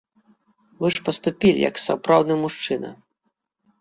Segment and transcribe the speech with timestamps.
[0.79, 2.91] Вы ж паступілі як сапраўдны мужчына!